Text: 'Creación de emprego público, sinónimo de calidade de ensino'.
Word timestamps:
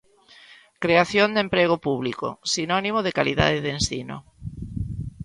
'Creación 0.83 1.29
de 1.35 1.41
emprego 1.45 1.75
público, 1.87 2.27
sinónimo 2.53 2.99
de 3.05 3.15
calidade 3.17 3.57
de 3.65 3.71
ensino'. 3.77 4.23